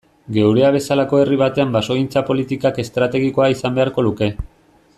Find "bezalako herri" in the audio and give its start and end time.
0.75-1.37